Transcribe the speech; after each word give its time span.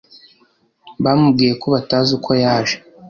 bamubwiye 1.03 1.53
ko 1.61 1.67
batazi 1.73 2.11
uko 2.17 2.31
yaje 2.43 2.75